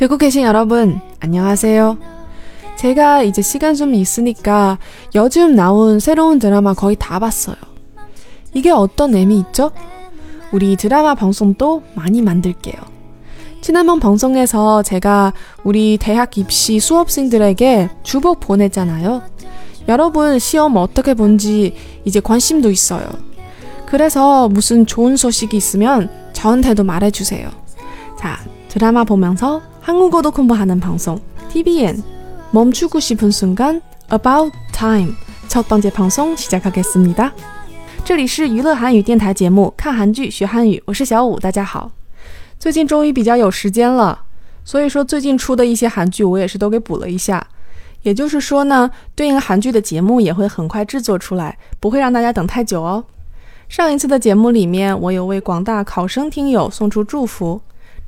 [0.00, 1.98] 듣고 계신 여러분, 안녕하세요.
[2.78, 4.78] 제가 이제 시간 좀 있으니까
[5.14, 7.56] 요즘 나온 새로운 드라마 거의 다 봤어요.
[8.54, 9.72] 이게 어떤 의미 있죠?
[10.52, 12.76] 우리 드라마 방송도 많이 만들게요.
[13.60, 15.34] 지난번 방송에서 제가
[15.64, 19.22] 우리 대학 입시 수업생들에게 주복 보냈잖아요.
[19.86, 21.74] 여러분 시험 어떻게 본지
[22.06, 23.06] 이제 관심도 있어요.
[23.84, 27.50] 그래서 무슨 좋은 소식이 있으면 저한테도 말해주세요.
[28.18, 28.38] 자,
[28.68, 32.03] 드라마 보면서 한국어도 공부하는 방송 TVN
[32.51, 33.81] 멈추고 싶은 순간
[34.11, 35.13] About Time
[35.47, 37.31] 첫 번째 방송 시작하겠습니다.
[38.03, 41.91] 这里是娱乐韩语电台节目，看韩剧学韩语，我是小五，大家好。
[42.59, 44.19] 最近终于比较有时间了，
[44.63, 47.45] 所以说最近出的一些韩剧我也是都给补了一下。
[48.03, 53.03] 也就是说呢，对应韩剧的节目也会很快制作出来，不会让大家等太久哦。
[53.67, 57.59] 上一次的节目里面，我有为广大考生听友送出祝福。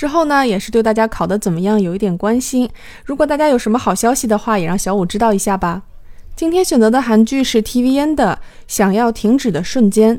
[0.00, 2.66] 之后呢，也是对大家考得怎么样有一点关心。
[3.04, 5.82] 如果大家有什么好消息的话，也让小五知道一下吧。
[6.34, 10.16] 今天选择的韩剧是 TVN 的《想要停止的瞬间》。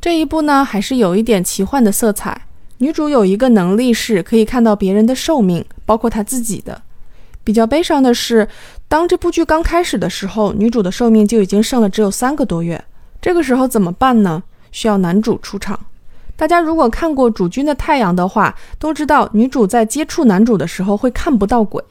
[0.00, 2.46] 这一部呢，还是有一点奇幻的色彩。
[2.78, 6.80] 女主有一个能力是可以看到别人的寿命，包括她自己的。
[7.44, 8.48] 比较悲伤的是，
[8.88, 12.82] 当这部剧刚开始的时候，女主的寿命就已经剩了只有三个多月。
[13.20, 14.42] 这个时候怎么办呢？
[14.72, 15.78] 需要男主出场。
[16.40, 21.84] 大家如果看过《主君的太阳》的话，都知道女主在接触男主的时候会看不到鬼。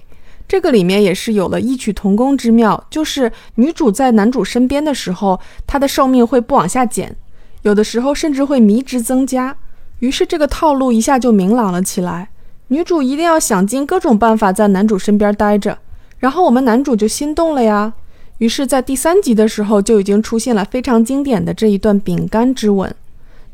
[0.48, 7.16] 这个里面也是有了异曲同工之妙，就是女主在男主身边的时候，她的寿命会不往下减，
[7.62, 9.56] 有的时候甚至会迷之增加。
[10.00, 12.30] 于是这个套路一下就明朗了起来。
[12.70, 15.78] 女主一定要想尽各种办法在男主身边待着，
[16.18, 17.94] 然后我们男主就心动了呀。
[18.40, 22.92] 于是，在第三集的时候就已经出现了非常经典的这一段饼干之吻。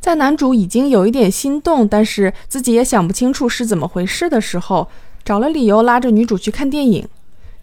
[0.06, 4.88] 在男主已经有一点心动，但是自己也想不清楚是怎么回事的时候，
[5.24, 7.08] 找了理由拉着女主去看电影。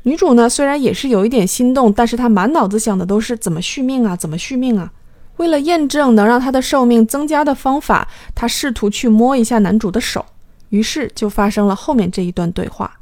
[0.02, 4.90] 女主呢，虽然也是有一点心动，但是她满脑子想的都是怎么续命啊，怎么续命啊。
[5.36, 10.26] 为了验证能让她的寿命增加的方法，她试图去摸一下男主的手，
[10.70, 12.92] 于是就发生了后面这一段对话。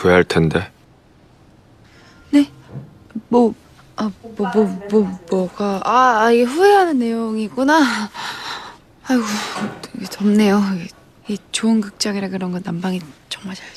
[0.00, 0.70] 후회할 텐데.
[2.30, 2.50] 네?
[3.28, 3.54] 뭐,
[3.96, 8.10] 아, 뭐, 뭐, 뭐, 뭐가, 아, 아, 이게 후회하는 내용이구나.
[9.04, 9.24] 아이고,
[9.82, 10.60] 되게 덥네요.
[11.28, 13.68] 이 좋은 극장이라 그런 건 난방이 정말 잘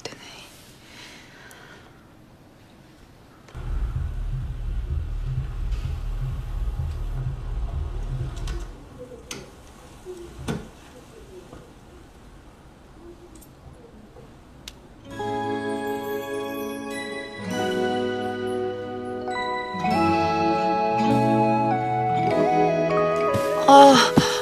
[23.76, 23.96] 아,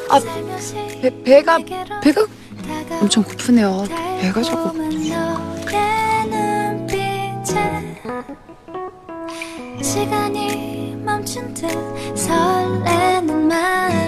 [0.10, 0.20] 아,
[1.02, 1.58] 배, 배가,
[2.04, 2.28] 배가
[3.00, 3.86] 엄청 고프네요.
[4.20, 4.72] 배가 자꾸.
[9.82, 11.70] 시간이 멈춘 듯
[12.18, 14.01] 설레는 마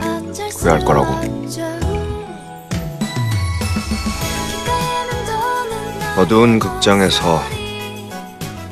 [0.00, 1.06] 어쩔 수 후회할 거라고.
[6.16, 7.40] 어두운 극장에서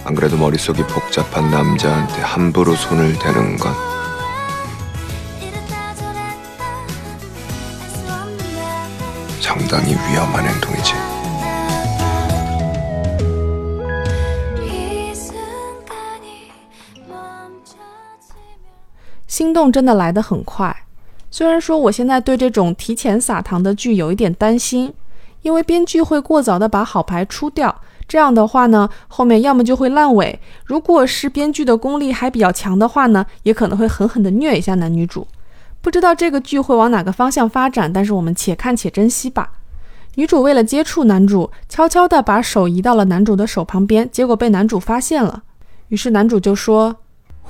[0.04, 3.72] 안 그래도 머릿속이 복잡한 남자한테 함부로 손을 대는 건
[9.40, 11.11] 상당히 위험한 행동이지.
[19.42, 20.84] 心动真的来得很快。
[21.28, 24.94] 虽然说我现在对这种提前撒糖的剧有一点担心，
[25.42, 27.74] 因为编剧会过早的把好牌出掉，
[28.06, 30.38] 这样的话呢，后面要么就会烂尾。
[30.64, 35.26] 如果是编剧的功力还比较强的话呢，也可能会狠狠的虐一下男女主。
[35.80, 39.50] 不知道这个剧会往哪个方向发展，但是我们且看且珍惜吧。
[40.14, 45.42] 女主为了接触男主，悄悄地把手移到了男主的手旁边，结果被男主发现了。
[45.88, 46.94] 于是男主就说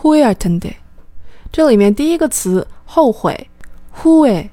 [0.00, 0.76] ：“Who are you today？”
[1.52, 3.48] 这里面第一个词“后悔”，
[3.94, 4.48] 후 회，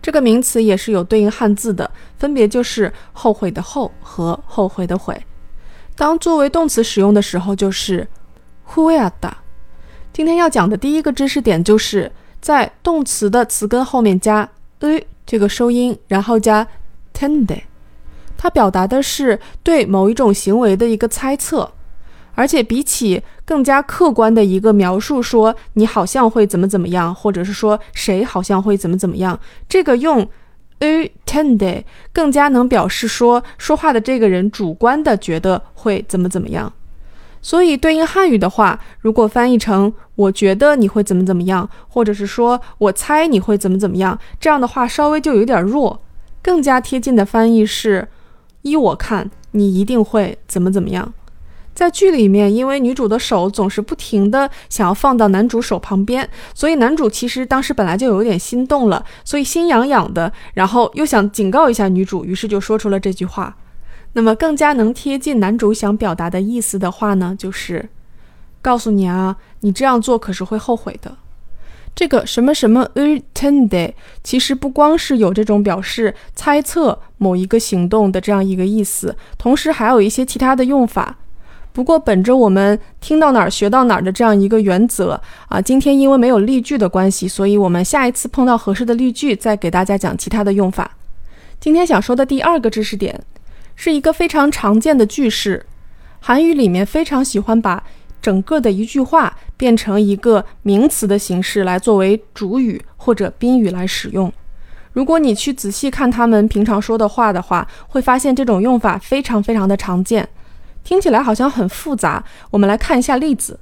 [0.00, 5.14] 这个名词也是有对应汉字的，分别就是“后悔”的“后”和“后悔”的“悔”。
[5.94, 8.08] 当作为动词使用的时候，就是
[8.66, 9.32] “후회하다”。
[10.10, 12.10] 今天要讲的第一个知识点就是
[12.40, 14.48] 在动词的词根后面加
[14.80, 16.66] “a 这个收音，然后加
[17.12, 17.60] “tende”，
[18.38, 21.70] 它表达的是对某一种行为的一个猜测。
[22.34, 30.20] 而且比起更加客观的一个描述，说你好像会怎么怎么样，或者是说谁好像会怎么怎么样，这个用
[30.80, 36.70] u tende 更加能表示说说话的这个人主观的觉得会怎么怎么样。
[37.40, 45.98] 所以对应汉语的话，如果翻译成“我觉得你会怎么怎么样”，或者是说我猜你会怎么怎么样，这样的话稍微就有点弱。
[46.42, 48.06] 更加贴近的翻译是
[48.60, 51.14] “依我看，你一定会怎么怎么样”。
[51.78, 63.56] 在剧里面，因为女主的手总是不停的想要放到男主手旁边，所以男主其实当时本来就有点心动了，所以心痒痒的，然后又想警告一下女主，于是就说出了这句话。
[64.14, 67.88] 那么更加能贴近男主想表达的意思的话呢，就是
[68.60, 71.16] 告诉你啊，你这样做可是会后悔的。
[71.94, 73.92] 这个什么什么 u tende，
[74.24, 81.18] 其实不光是有这种表示猜测某一个行动的这样一个意思，同时还有一些其他的用法。
[81.78, 85.12] 不过本着我们听到哪儿学到哪儿的这样一个原则
[85.46, 90.90] 啊，今天因为没有例句的关系，所以我们下一次碰到合适的例句再给大家讲其他的用法。
[91.60, 93.22] 今天想说的第二个知识点。
[93.76, 95.64] 是一个非常常见的句式，
[96.18, 97.84] 韩语里面非常喜欢把
[98.20, 104.32] 整个的一句话变成一个名词的形式来作为主语或者宾语来使用。
[104.94, 110.28] 如果你去仔细看他们平常说的话的话，会发现这种用法非常非常的常见，
[110.83, 112.23] 听起来好像很复杂。
[112.51, 113.59] 我们来看一下例子：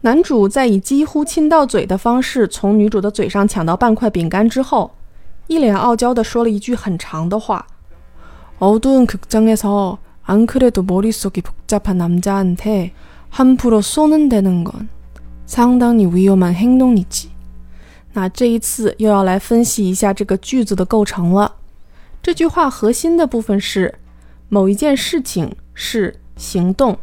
[0.00, 4.92] 男主在以几乎亲到嘴的方式从女主的嘴上抢到半块饼干之后，
[5.46, 7.66] 一脸傲娇地说了一句很长的话。
[8.58, 12.92] 어두운 극장에서 안 그래도 머릿속이 복잡한 남자한테
[13.30, 14.88] 함부로 손은 대는 건
[15.46, 17.30] 상당히 위험한 행동이지.
[18.12, 21.56] 那这一次又要来分析一下这个句子的构成了。
[22.22, 23.94] 这句话核心的部分是
[24.48, 26.98] 某一件事情是 行动，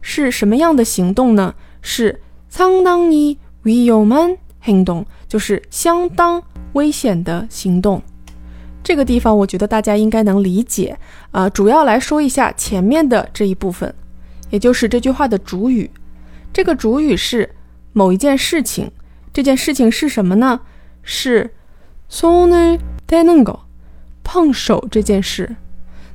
[0.00, 1.54] 是什么样的行动呢？
[1.82, 2.20] 是
[2.50, 6.42] 상당히 위험한 행동，就是相当
[6.72, 8.02] 危险的行动。
[8.82, 10.98] 这个地方我觉得大家应该能理解
[11.30, 11.48] 啊。
[11.48, 13.94] 主要来说一下前面的这一部分，
[14.50, 15.90] 也就是这句话的主语。
[16.52, 17.54] 这个主语是
[17.92, 18.90] 某一件事情，
[19.32, 20.60] 这件事情是什么呢？
[21.02, 21.54] 是
[22.10, 23.60] 손을대는 거，
[24.24, 25.56] 碰手这件事。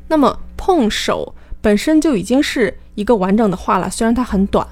[0.07, 4.67] 那么碰手 本身就已经是一个完整的话了，虽然它很短，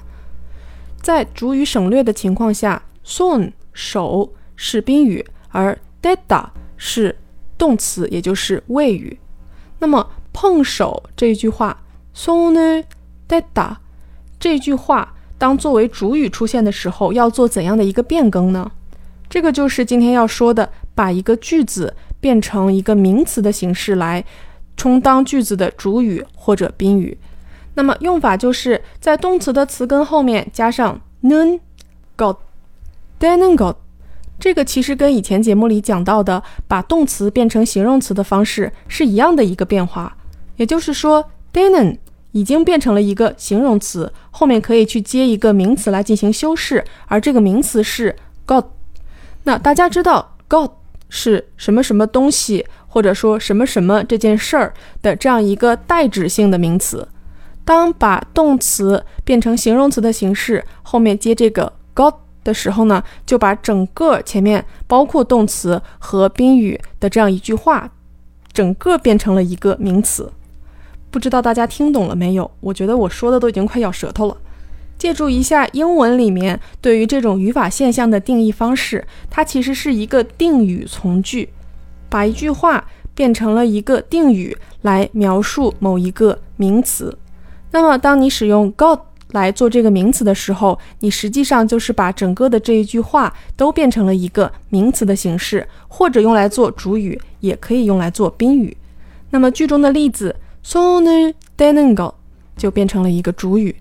[1.01, 6.45] 在主语省略的情况下，soon 手是宾语，而 data
[6.77, 7.15] 是
[7.57, 9.17] 动词，也就是谓语。
[9.79, 11.81] 那么碰手这一句话
[12.15, 12.83] ，soon
[13.27, 13.75] data
[14.39, 18.71] 这句话当作为主语出现的时候，要做怎样的一个变更呢？
[19.29, 24.25] 这个就是今天要说的，把一个句子变成一个名词的形式来。
[24.79, 27.17] 充当句子的主语或者宾语。
[27.75, 31.59] 那么用法就是在动词的词根后面加上 nun
[32.17, 32.37] got
[33.19, 33.75] denen got。
[34.39, 40.15] 这个其实跟以前节目里讲到的把动词变成形容词的方式是一样的一个变化，
[40.55, 41.97] 也就是说，denen
[42.31, 48.15] 已经变成了一个形容词，后面可以去接一个名词来进行修饰，而这个名词是
[48.47, 48.65] got。
[49.43, 50.71] 那大家知道 got
[51.09, 57.07] 是什么什么东西，或者说什么什么这件事儿的这样一个代指性的名词。
[57.63, 62.15] 当把动词变成形容词的形式，后面接这个 got。
[62.41, 67.91] 的时候呢，就把整个前面包括动词和宾语的这样一句话，
[68.53, 70.31] 整个变成了一个名词。
[71.11, 72.49] 不知道大家听懂了没有？
[72.61, 74.37] 我觉得我说的都已经快咬舌头了。
[74.97, 81.49] 借助一下英文里面对于这种语法现象的定义方式，它其实是一个定语从句，
[82.09, 87.17] 把一句话变成了一个定语来描述某一个名词。
[87.71, 88.99] 那么当你使用 got。
[89.31, 98.75] 来做这个名词的时候，你实际上就是把整个的这一句话都变成了一个名词的形式，或者用来做主语，也可以用来做宾语。
[99.29, 100.35] 那么句中的例子
[100.65, 102.15] ，sonne denen go
[102.57, 103.75] 就变成了一个主语。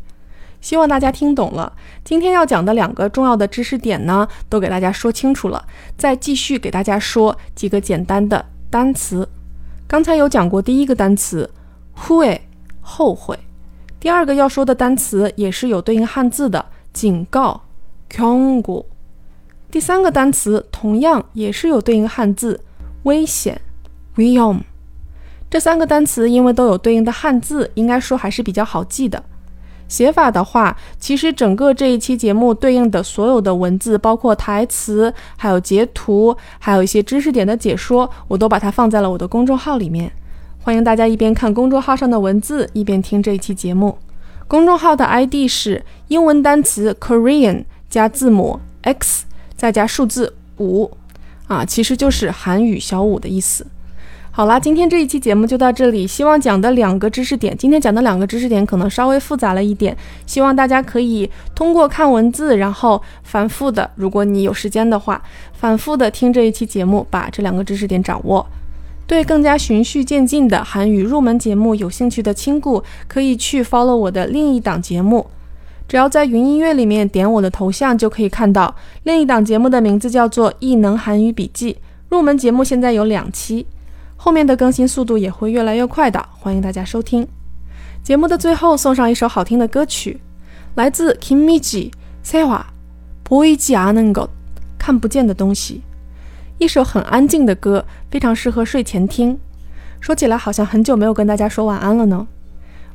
[0.60, 1.72] 希望大家听懂了。
[2.04, 5.64] 今天要讲的两个重要的知识点呢，都给大家说清楚了。
[5.96, 9.28] 再继续给大家说几个简单的单词。
[9.86, 11.50] 刚才有讲过第一个单词
[11.96, 12.38] ，hui
[12.80, 13.38] 后悔。
[14.00, 17.62] 第二个要说的单词也是有对应汉字的，警告
[18.08, 18.86] k o n g
[19.70, 22.60] 第三个单词同样也是有对应汉字，
[23.04, 23.60] 危险
[24.16, 24.62] w i o m
[25.50, 29.24] 这三个单词因为都有对应的汉字，应该说还是比较好记的。
[29.88, 40.12] 写法的话，其实整个这一期节目对应的所有的文字，包括台词、还有截图、还有一些知识点的解说，我都把它放在了我的公众号里面。
[40.60, 43.96] 欢迎大家一边看公众号上的文字，一边听这一期节目。
[44.46, 49.24] 公众号的 ID 是英文单词 Korean 加字母 X
[49.56, 50.90] 再加数字五，
[51.46, 53.66] 啊，其实就是韩语小五的意思。
[54.38, 56.06] 好啦，今天这一期节目就到这里。
[56.06, 65.20] 希望讲的两个知识点，今天讲的两个知识点可能稍微复杂了一点，希望大家可以通过看文字，然后反复的，如果你有时间的话，
[65.54, 68.46] 反复的听这一期节目，把这两个知识点掌握。
[69.08, 75.26] 对更加循序渐进的韩语入门节目有兴趣的亲故，可以去 follow 我的另一档节目。
[75.88, 81.72] 只要在云音乐里面点我的头像，就可以看到另一档节目的名字叫做《异能韩语笔记》。
[82.10, 83.66] 入门节目现在有两期。
[84.17, 87.27] 后面的更新速度也会越来越快的，欢迎大家收听。
[88.03, 90.19] 节目的最后送上一首好听的歌曲，
[90.75, 91.91] 来自 Kim Miji
[92.23, 92.61] Sewa
[93.27, 94.29] 보이지않은 것，
[94.77, 95.81] 看不见的东西。
[96.57, 99.37] 一首很安静的歌，非常适合睡前听。
[99.99, 102.27] 说起来好像很久没有跟大家说晚安了呢。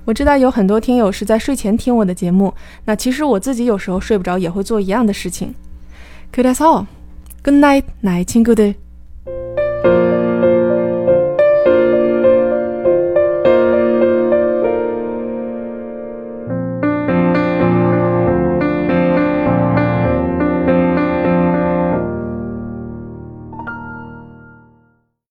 [0.04, 2.54] 我知道有很多听友是在睡前听我的节目，
[2.84, 5.54] 那其实我自己有时候睡不着也会做一样的事情。
[6.32, 6.86] 그래서
[7.42, 8.74] Good night, 나의친구들